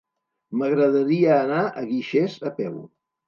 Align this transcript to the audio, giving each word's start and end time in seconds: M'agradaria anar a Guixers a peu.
M'agradaria 0.61 1.35
anar 1.41 1.59
a 1.67 1.85
Guixers 1.91 2.39
a 2.51 2.55
peu. 2.61 2.81